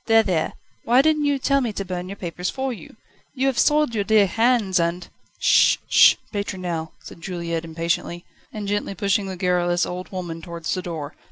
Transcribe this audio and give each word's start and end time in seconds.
There, 0.07 0.23
there! 0.23 0.53
why 0.83 1.03
didn't 1.03 1.25
you 1.25 1.37
tell 1.37 1.61
me 1.61 1.71
to 1.73 1.85
burn 1.85 2.09
your 2.09 2.15
papers 2.15 2.49
for 2.49 2.73
you? 2.73 2.95
You 3.35 3.45
have 3.45 3.59
soiled 3.59 3.93
your 3.93 4.03
dear 4.03 4.25
hands, 4.25 4.79
and..." 4.79 5.07
"Sh! 5.37 5.77
Sh! 5.87 6.15
Pétronelle!" 6.33 6.93
said 7.03 7.21
Juliette 7.21 7.65
impatiently, 7.65 8.25
and 8.51 8.67
gently 8.67 8.95
pushing 8.95 9.27
the 9.27 9.37
garrulous 9.37 9.85
old 9.85 10.11
woman 10.11 10.41
towards 10.41 10.73
the 10.73 10.81
door. 10.81 11.13